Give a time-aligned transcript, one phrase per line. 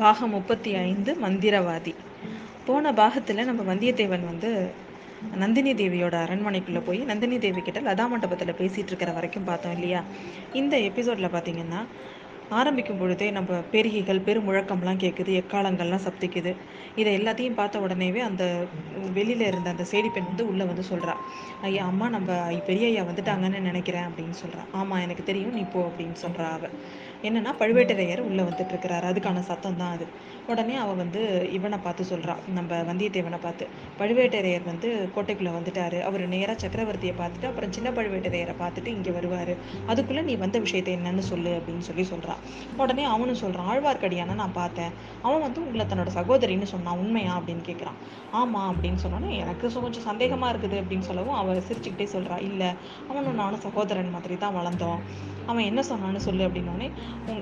[0.00, 1.92] பாகம் முப்பத்தி ஐந்து மந்திரவாதி.
[2.66, 4.50] போன பாகத்தில் நம்ம வந்தியத்தேவன் வந்து
[5.34, 10.02] நந்தினி தேவியோட அரண்மனைக்குள்ளே போய் நந்தினி தேவி கிட்ட லதா மண்டபத்தில் பேசிகிட்டு இருக்கிற வரைக்கும் பார்த்தோம் இல்லையா?
[10.52, 11.80] இந்த எபிசோடில் பார்த்தீங்கன்னா
[12.50, 16.52] ஆரம்பிக்கும் பொழுதே நம்ம பெருகிகள் பெருமுழக்கம்லாம் கேட்குது எக்காலங்கள்லாம் சப்திக்குது.
[16.96, 18.44] இதை எல்லாத்தையும் பார்த்த உடனேவே அந்த
[19.14, 21.14] வெளியில் இருந்த அந்த சேடி பெண் வந்து உள்ளே வந்து சொல்கிறா
[21.62, 26.18] ஐயா அம்மா நம்ம பெரிய ஐயா வந்துட்டாங்கன்னு நினைக்கிறேன் அப்படின்னு சொல்கிறா ஆமாம் எனக்கு தெரியும் நீ போ அப்படின்னு
[26.24, 26.74] சொல்கிறா அவள்
[27.22, 30.06] என்னென்னா பழுவேட்டரையர் உள்ளே வந்துட்டு இருக்கிறாரு அதுக்கான சத்தம் தான் அது.
[30.46, 33.64] உடனே அவள் வந்து இவனை பார்த்து சொல்கிறா நம்ம வந்தியத்தேவனை பார்த்து
[33.98, 36.00] பழுவேட்டரையர் வந்து கோட்டைக்குள்ளே வந்துட்டாரு.
[36.00, 39.52] அவர் நேராக சக்கரவர்த்தியை பார்த்துட்டு அப்புறம் சின்ன பழுவேட்டரையரை பார்த்துட்டு இங்கே வருவார்.
[39.86, 42.40] அதுக்குள்ளே நீ வந்த விஷயத்தை என்னன்னு சொல்லு அப்படின்னு சொல்லி சொல்கிறான்
[42.76, 44.92] உடனே அவனும் சொல்கிறான் ஆழ்வார்க்கடியான நான் பார்த்தேன்.
[45.22, 46.98] அவன் வந்து உங்களை தன்னோட சகோதரின்னு சொன்னான்.
[46.98, 47.34] உண்மையா?
[47.40, 47.98] அப்படின்னு கேட்குறான்
[48.30, 52.70] ஆமாம் அப்படின்னு சொன்னோன்னே எனக்கு கொஞ்சம் சந்தேகமாக இருக்குது அப்படின்னு சொல்லவும் அவள் சிரிச்சுக்கிட்டே சொல்கிறா இல்லை
[53.08, 55.00] அவனும் நானும் சகோதரன் மாதிரி தான் வளர்ந்தோம்.
[55.46, 56.88] அவன் என்ன சொன்னான்னு சொல்லு அப்படின்னோடனே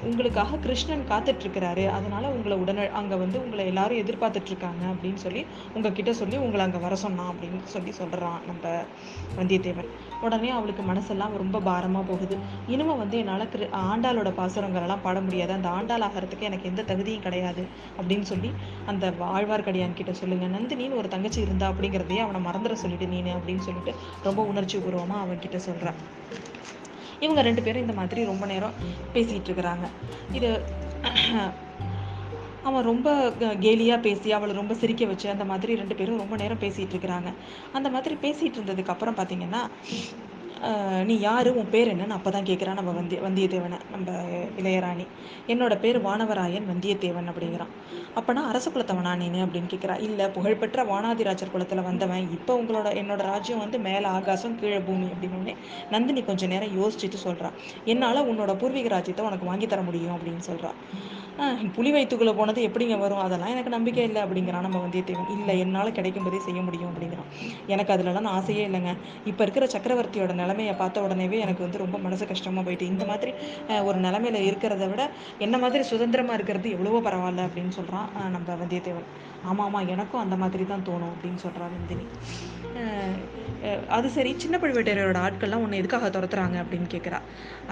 [0.08, 1.84] உங்களுக்காக கிருஷ்ணன் காத்துட்ருக்கிறாரு.
[1.96, 5.42] அதனால் உங்களை உடனே அங்கே வந்து உங்களை எல்லாரும் எதிர்பார்த்துட்ருக்காங்க அப்படின்னு சொல்லி
[5.76, 8.72] உங்ககிட்ட சொல்லி உங்களை அங்கே வர சொன்னான் அப்படின்னு சொல்லி சொல்கிறான் நம்ம
[9.38, 9.90] வந்தியத்தேவன்.
[10.26, 12.38] உடனே அவளுக்கு மனசெல்லாம் ரொம்ப பாரமாக போகுது.
[12.74, 15.52] இனிமே வந்து என்னால் கிரு ஆண்டாளோட பாசுரங்களெல்லாம் பாட முடியாது.
[15.58, 17.64] அந்த ஆண்டாள் ஆகிறதுக்கு எனக்கு எந்த தகுதியும் கிடையாது
[17.98, 18.52] அப்படின்னு சொல்லி
[18.92, 20.48] அந்த ஆழ்வார்க்கடியான் கிட்ட சொல்லுங்க.
[20.56, 23.94] நந்தினின்னு ஒரு தங்கச்சி இருந்தா அப்படிங்கிறதையே அவனை மறந்துட சொல்லிட்டு நீனு அப்படின்னு சொல்லிட்டு
[24.28, 26.00] ரொம்ப உணர்ச்சி பூர்வமாக அவன்கிட்ட சொல்கிறான்
[27.20, 28.72] இவங்க ரெண்டு பேரும் இந்த மாதிரி ரொம்ப நேரம்
[29.14, 29.86] பேசிகிட்டு இருக்கிறாங்க.
[30.32, 30.60] இது
[32.62, 33.54] அவன் ரொம்ப க-
[34.00, 37.32] பேசி அவளை ரொம்ப சிரிக்க வச்சு அந்த மாதிரி ரெண்டு பேரும் ரொம்ப நேரம் பேசிகிட்டு இருக்கிறாங்க.
[37.72, 39.66] அந்த மாதிரி பேசிகிட்டு இருந்ததுக்கப்புறம் பார்த்தீங்கன்னா
[41.04, 41.48] நீ யார்?
[41.52, 44.10] உன் பேர் என்னன்னு அப்பதான் கேட்குறான் நம்ம வந்திய வந்தியத்தேவனை நம்ம
[44.60, 45.04] இளையராணி.
[45.48, 47.72] என்னோட பேர் வானவராயன் வந்தியத்தேவன் அப்படிங்கிறான்.
[48.16, 53.58] அப்பனா அரச குலத்தவனா நீனு அப்படின்னு கேட்குறா இல்லை புகழ்பெற்ற வானாதிராஜர் குலத்தில் வந்தவன் இப்போ உங்களோட என்னோட ராஜ்யம்
[53.58, 55.54] வந்து மேலே ஆகாசம் கீழே பூமி அப்படின்னு
[55.90, 60.78] நந்தினி கொஞ்சம் நேரம் யோசிச்சுட்டு சொல்கிறான் என்னால் உன்னோட பூர்வீக ராஜ்யத்தை உனக்கு வாங்கி தர முடியும் அப்படின்னு சொல்கிறான்
[61.76, 63.22] புலி வயிற்றுக்குள்ளே போனது எப்படிங்க வரும்?
[63.24, 65.30] அதெல்லாம் எனக்கு நம்பிக்கை இல்லை அப்படிங்கிறான் நம்ம வந்தியத்தேவன்.
[65.36, 67.28] இல்லை என்னால் கிடைக்கும்போதே செய்ய முடியும் அப்படிங்கிறான்.
[67.74, 68.92] எனக்கு அதிலலாம் ஆசையே இல்லைங்க.
[69.30, 73.32] இப்போ இருக்கிற சக்கரவர்த்தியோட நிலைமையை பார்த்த உடனேவே எனக்கு வந்து ரொம்ப மனசு கஷ்டமாக போயிட்டு இந்த மாதிரி
[73.88, 75.04] ஒரு நிலைமையில இருக்கிறத விட
[75.46, 79.08] என்ன மாதிரி சுதந்திரமாக இருக்கிறது எவ்வளவோ பரவாயில்ல அப்படின்னு சொல்கிறான் நம்ம வந்தியத்தேவன்.
[79.50, 82.06] ஆமாம் எனக்கும் அந்த மாதிரி தான் தோணும் அப்படின்னு சொல்கிறா நந்தினி.
[83.96, 87.18] அது சரி சின்ன பழுவேட்டரையரோட ஆட்கள்லாம் உன்னை எதுக்காக துரத்துறாங்க அப்படின்னு கேட்குறா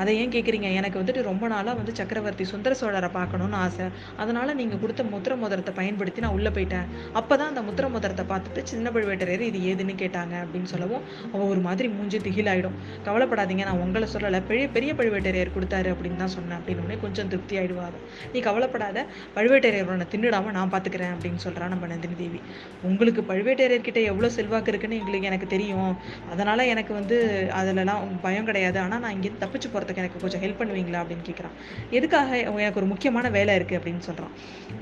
[0.01, 3.87] அதை ஏன் கேட்குறீங்க எனக்கு வந்துட்டு ரொம்ப நாளாக வந்து சக்கரவர்த்தி சுந்தர சோழரை பார்க்கணும்னு ஆசை.
[4.23, 6.87] அதனால் நீங்கள் கொடுத்த முத்திர மோதிரத்தை பயன்படுத்தி நான் உள்ளே போயிட்டேன்.
[7.21, 11.63] அப்போ தான் அந்த முத்திர மோதிரத்தை பார்த்துட்டு சின்ன பழுவேட்டரையர் இது ஏதுன்னு கேட்டாங்க அப்படின்னு சொல்லவும் அவள் ஒரு
[11.69, 12.79] மாதிரி மூஞ்சி திகிலாயிடும்.
[13.09, 14.41] கவலைப்படாதீங்க நான் உங்களை சொல்லலை.
[14.51, 16.59] பெரிய பெரிய பழுவேட்டரையர் கொடுத்தாரு அப்படின்னு தான் சொன்னேன்.
[16.61, 17.89] அப்படின்னு கொஞ்சம் திருப்தி ஆயிடுவா
[18.33, 22.41] நீ கவலைப்படாத பழுவேட்டரையர் உன்னை தின்னுடாமல் நான் பார்த்துக்கிறேன் அப்படின்னு சொல்கிறா நம்ம நந்தினி தேவி.
[22.89, 25.93] உங்களுக்கு பழுவேட்டரையர்கிட்ட எவ்வளோ செல்வாக்கு இருக்குன்னு எங்களுக்கு எனக்கு தெரியும்.
[26.33, 27.17] அதனால் எனக்கு வந்து
[27.61, 28.79] அதுலலாம் பயம் கிடையாது.
[28.85, 31.57] ஆனால் நான் இங்கேருந்து தப்பிச்சு போகிறதுக்கு எனக்கு கொஞ்சம் ஹெல்ப் பண்ணுவீங்களா அப்படின்னு கேட்குறான்
[31.99, 34.35] எதுக்காக எனக்கு ஒரு முக்கியமான வேலை இருக்குது அப்படின்னு சொல்கிறான்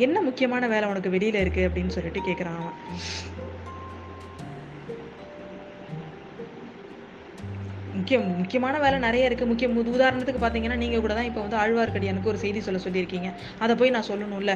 [0.06, 3.41] என்ன முக்கியமான வேலை உனக்கு வெளியில் இருக்குது அப்படின்னு சொல்லிட்டு கேட்குறான் அவன்.
[8.02, 12.24] முக்கிய முக்கியமான வேலை நிறைய இருக்குது முக்கிய மு- உதாரணத்துக்கு பார்த்தீங்கன்னா நீங்கள் கூட தான் இப்போ வந்து ஆழ்வார்க்கடியானுக்கு
[12.24, 13.28] ஒரு செய்தி சொல்ல சொல்லியிருக்கீங்க.
[13.58, 14.52] அதை போய் நான் சொல்லணும்ல.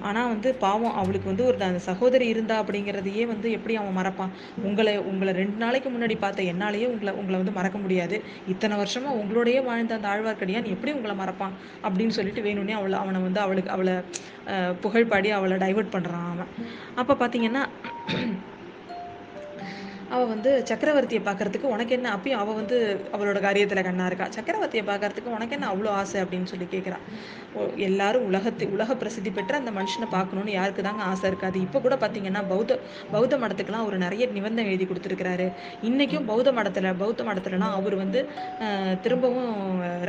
[0.00, 4.32] ஆனால் வந்து பாவம் அவளுக்கு வந்து ஒரு அந்த சகோதரி இருந்தா அப்படிங்கிறதையே வந்து எப்படி அவன் மறப்பான்?
[4.62, 8.18] உங்களை உங்களை ரெண்டு நாளைக்கு முன்னாடி பார்த்த என்னாலேயே உங்களை உங்களை வந்து மறக்க முடியாது.
[8.48, 11.52] இத்தனை வருஷமாக உங்களோடையே வாழ்ந்த அந்த ஆழ்வார்க்கடியான் எப்படி உங்களை மறப்பான்?
[11.82, 13.94] அப்படின்னு சொல்லிட்டு வேணும்னே அவளை அவனை வந்து அவளுக்கு அவளை
[14.82, 16.50] புகழ்பாடி அவளை டைவர்ட் பண்ணுறான் அவன்.
[16.94, 17.64] அப்போ பார்த்தீங்கன்னா
[20.14, 22.08] அவள் வந்து சக்கரவர்த்தியை பார்க்கறதுக்கு உனக்கு என்ன?
[22.16, 22.76] அப்பயும் அவள் வந்து
[23.14, 24.26] அவளோட காரியத்தில் கண்ணா இருக்கா.
[24.36, 27.04] சக்கரவர்த்தியை பார்க்கறதுக்கு உனக்கு என்ன அவ்வளோ ஆசை அப்படின்னு சொல்லி கேட்குறான்
[27.88, 31.56] எல்லாரும் உலகத்து உலக பிரசித்தி பெற்ற அந்த மனுஷனை பார்க்கணும்னு யாருக்கு தாங்க ஆசை இருக்காது.
[31.66, 32.78] இப்போ கூட பார்த்தீங்கன்னா பௌத்த
[33.14, 35.46] பௌத்த மடத்துக்கெல்லாம் அவர் நிறைய நிபந்தனை எழுதி கொடுத்துருக்கிறாரு.
[35.88, 38.22] இன்றைக்கும் பௌத்த மடத்தில் பௌத்த மடத்துலலாம் அவர் வந்து
[39.06, 39.54] திரும்பவும்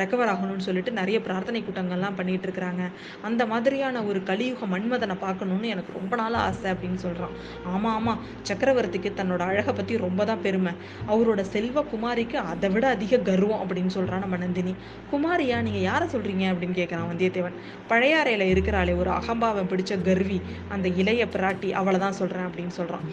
[0.01, 2.83] ரெக்கவர் ஆகணும்னு சொல்லிட்டு நிறைய பிரார்த்தனை கூட்டங்கள்லாம் பண்ணிட்டு இருக்கிறாங்க.
[3.29, 7.33] அந்த மாதிரியான ஒரு கலியுக மன்மதனை பார்க்கணும்னு எனக்கு ரொம்ப நாள் ஆசை அப்படின்னு சொல்கிறான்
[7.75, 10.73] ஆமாம் ஆமாம் சக்கரவர்த்திக்கு தன்னோட அழகை பற்றி பற்றி ரொம்ப தான் பெருமை.
[11.11, 14.73] அவரோட செல்வ குமாரிக்கு அதை விட அதிக கர்வம் அப்படின்னு சொல்றான் நம்ம நந்தினி.
[15.11, 17.57] குமாரியா நீங்க யாரை சொல்றீங்க அப்படின்னு கேட்குறான் வந்தியத்தேவன்.
[17.91, 20.39] பழையாறையில இருக்கிறாளே ஒரு அகம்பாவம் பிடிச்ச கர்வி
[20.69, 23.05] அந்த இளைய பிராட்டி அவளை தான் சொல்றேன் அப்படின்னு சொல்றான்.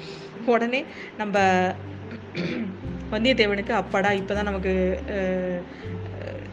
[0.46, 0.82] உடனே
[1.18, 1.38] நம்ம
[3.12, 4.72] வந்தியத்தேவனுக்கு அப்பாடா இப்பதான் நமக்கு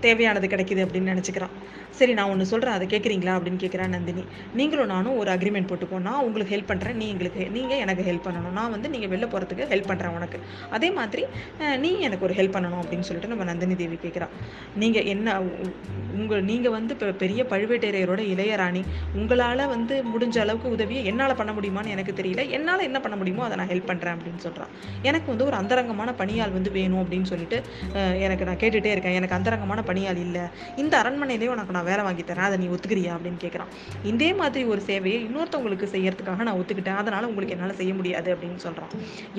[0.08, 1.54] தேவையானது கிடைக்குது அப்படின்னு நினச்சிக்கிறான்.
[2.00, 4.24] சரி நான் ஒன்று சொல்கிறேன் அதை கேட்குறீங்களா அப்படின்னு கேட்குறா நந்தினி.
[4.60, 8.56] நீங்களும் நானும் ஒரு அக்ரிமெண்ட் போட்டுப்போம் நான் உங்களுக்கு ஹெல்ப் பண்ணுறேன் நீ எங்களுக்கு நீங்கள் எனக்கு ஹெல்ப் பண்ணணும்.
[8.60, 10.40] நான் வந்து நீங்கள் வெளில போகிறதுக்கு ஹெல்ப் பண்ணுறேன் உனக்கு.
[10.78, 11.26] அதே மாதிரி
[11.84, 14.34] நீ எனக்கு ஒரு ஹெல்ப் பண்ணணும் அப்படின்னு சொல்லிட்டு நம்ம நந்தினி தேவி கேட்குறான்
[14.84, 15.38] நீங்கள் என்ன
[16.18, 18.82] உங்கள் நீங்கள் வந்து இப்போ பெரிய பழுவேட்டரையரோட இளையராணி
[19.20, 22.44] உங்களால் வந்து முடிஞ்ச அளவுக்கு உதவியை என்னால் பண்ண முடியுமான்னு எனக்கு தெரியல.
[22.58, 24.72] என்னால் என்ன பண்ண முடியுமோ அதை நான் ஹெல்ப் பண்ணுறேன் அப்படின்னு சொல்கிறான்
[25.10, 27.58] எனக்கு வந்து ஒரு அந்தரங்கமான பணியாள் வந்து வேணும் அப்படின்னு சொல்லிட்டு
[28.26, 29.18] எனக்கு நான் கேட்டுகிட்டே இருக்கேன்.
[29.20, 30.44] எனக்கு அந்தரங்கமான பணியால் இல்லை.
[30.84, 32.48] இந்த அரண்மனையிலேயே உனக்கு நான் வேலை வாங்கி தரேன்.
[32.50, 33.72] அதை நீ ஒத்துக்கிறியா அப்படின்னு கேட்குறான்
[34.14, 37.00] இதே மாதிரி ஒரு சேவையை இன்னொருத்தவங்களுக்கு செய்யறதுக்காக நான் ஒத்துக்கிட்டேன்.
[37.04, 38.92] அதனால் உங்களுக்கு என்னால் செய்ய முடியாது அப்படின்னு சொல்கிறான்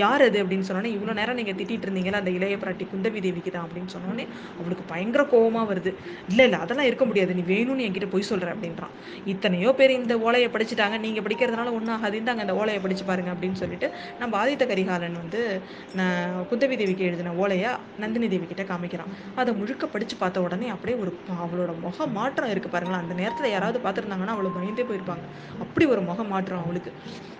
[0.02, 3.67] யார் அது அப்படின்னு சொன்னோன்னே இவ்வளோ நேரம் நீங்கள் திட்டிகிட்டு இருந்தீங்களா அந்த இளைய பிராட்டி குந்தவி தேவிக்கு தான்
[3.67, 4.26] அப்படின்னு சொன்னோன்னே
[4.61, 5.93] அவளுக்கு பயங்கர கோபமாக வருது.
[6.31, 7.34] இல்லை இல்லை அதெல்லாம் இருக்க முடியாது.
[7.34, 8.92] நீ வேணும்னு என்கிட்ட பொய் சொல்கிற அப்படின்றான்.
[9.26, 10.98] இத்தனையோ பேர் இந்த ஓலையை படிச்சுட்டாங்க.
[10.98, 15.60] நீங்கள் படிக்கிறதுனால ஒன்றும் ஆகாது இந்தாங்க அந்த ஓலையை படிச்சு பாருங்க அப்படின்னு சொல்லிட்டு நம்ம ஆதித்த கரிகாலன் வந்து
[15.94, 19.12] நான் குந்தவி தேவிக்கு எழுதின ஓலையை நந்தினி தேவி கிட்ட காமிக்கிறான்.
[19.34, 23.02] அதை முழுக்க படித்து பார்த்த உடனே அப்படியே ஒரு அவளோட முக மாற்றம் இருக்கு பாருங்களேன்.
[23.02, 25.24] அந்த நேரத்தில் யாராவது பார்த்துருந்தாங்கன்னா அவளை பயந்தே போயிருப்பாங்க.
[25.60, 26.92] அப்படி ஒரு முக மாற்றம் அவளுக்கு.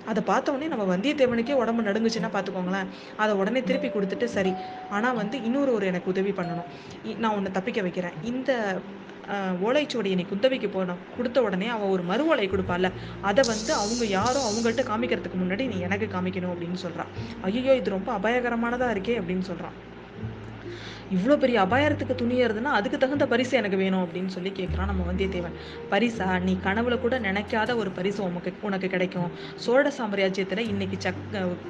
[0.07, 2.87] அதை பார்த்த உடனே நம்ம வந்தியத்தேவனுக்கே உடம்பு நடுங்குச்சுன்னா பார்த்துக்கோங்களேன்.
[3.17, 4.53] அதை உடனே திருப்பி கொடுத்துட்டு சரி
[4.91, 6.65] ஆனால் வந்து இன்னொரு ஒரு எனக்கு உதவி பண்ணணும்.
[7.07, 8.13] இ- நான் உன்னை தப்பிக்க வைக்கிறேன்.
[8.23, 8.79] இந்த
[9.29, 12.89] ஆஹ், ஓலைச்சுவடியை நீ குந்தவிக்கு போன கொடுத்த உடனே அவள் ஒரு மறு ஓலை கொடுப்பாள்ல.
[13.23, 17.13] அதை வந்து அவங்க யாரோ அவங்கள்ட்ட காமிக்கிறதுக்கு முன்னாடி நீ எனக்கு காமிக்கணும் அப்படின்னு சொல்கிறான்
[17.43, 19.77] ஐயோ இது ரொம்ப அபாயகரமானதாக இருக்கே அப்படின்னு சொல்கிறான்
[21.15, 25.53] இவ்வளோ பெரிய அபாயத்துக்கு துணியறதுன்னா அதுக்கு தகுந்த பரிசு எனக்கு வேணும் அப்படின்னு சொல்லி கேட்குறான் நம்ம வந்தியத்தேவன்.
[25.91, 26.41] பரிசா?
[26.41, 29.31] நீ கனவுல கூட நினைக்காத ஒரு பரிசு உனக்கு உனக்கு கிடைக்கும்.
[29.55, 31.15] சோழ சாம்ராஜ்யத்தில் இன்னைக்கு சக்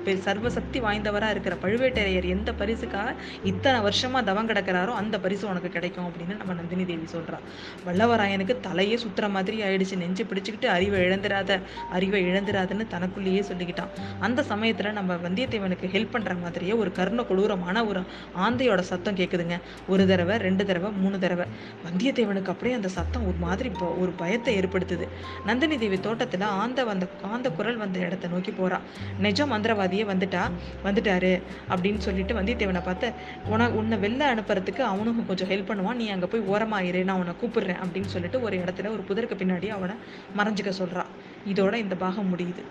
[0.04, 6.04] பெ- சர்வசக்தி வாய்ந்தவராக இருக்கிற பழுவேட்டரையர் எந்த பரிசுக்காக இத்தனை வருஷமாக தவம் கிடக்கிறாரோ அந்த பரிசு உனக்கு கிடைக்கும்
[6.06, 7.38] அப்படின்னு நம்ம நந்தினி தேவி சொல்கிறா
[7.86, 9.96] வல்லவராயனுக்கு தலையே சுற்றுற மாதிரி ஆயிடுச்சு.
[9.96, 11.60] நெஞ்சு பிடிச்சிக்கிட்டு அறிவை இழந்துராத
[11.90, 13.88] அறிவை இழந்துராதுன்னு தனக்குள்ளேயே சொல்லிக்கிட்டான்.
[14.20, 18.02] அந்த சமயத்தில் நம்ம வந்தியத்தேவனுக்கு ஹெல்ப் பண்ணுற மாதிரியே ஒரு கர்ண கொடூரமான ஒரு
[18.38, 19.58] ஆந்தையோட சத்தம் கேட்குதுங்க
[19.88, 21.46] ஒரு தடவை ரெண்டு தடவை மூணு தடவை.
[21.86, 23.70] வந்தியத்தேவனுக்கு அப்படியே அந்த சத்தம் ஒரு மாதிரி
[24.02, 25.08] ஒரு பயத்தை ஏற்படுத்துது.
[25.46, 28.80] நந்தினி தேவி தோட்டத்துல ஆந்த வந்த ஆந்த குரல் வந்த இடத்த நோக்கி போறா.
[29.26, 30.42] நிஜ மந்திரவாதியே வந்துட்டா
[30.84, 31.32] வந்துட்டாரு
[31.70, 33.12] அப்படின்னு சொல்லிட்டு வந்தியத்தேவனை பார்த்து
[33.52, 37.82] உன உன்னை வெளில அனுப்புறதுக்கு அவனும் கொஞ்சம் ஹெல்ப் பண்ணுவான் நீ அங்கே போய் ஓரமாயிரு நான் உன்னை கூப்பிடுறேன்.
[37.84, 39.96] அப்படின்னு சொல்லிட்டு ஒரு இடத்துல ஒரு புதருக்கு பின்னாடி அவனை
[40.38, 41.06] மறைஞ்சுக்க சொல்றா.
[41.52, 42.64] இதோட இந்த பாகம் முடியுது.